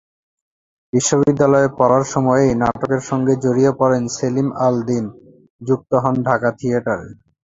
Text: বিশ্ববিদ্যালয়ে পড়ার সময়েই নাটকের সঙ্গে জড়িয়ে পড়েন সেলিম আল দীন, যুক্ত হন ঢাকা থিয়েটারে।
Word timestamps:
বিশ্ববিদ্যালয়ে 0.93 1.69
পড়ার 1.79 2.03
সময়েই 2.13 2.51
নাটকের 2.61 3.01
সঙ্গে 3.09 3.33
জড়িয়ে 3.43 3.71
পড়েন 3.79 4.03
সেলিম 4.17 4.47
আল 4.65 4.75
দীন, 4.87 5.05
যুক্ত 5.61 5.91
হন 6.03 6.15
ঢাকা 6.27 6.49
থিয়েটারে। 6.59 7.07